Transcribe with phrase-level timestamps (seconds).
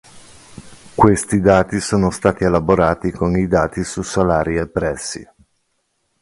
[0.95, 5.29] Questi dati sono stati elaborati con i dati su salari e prezzi.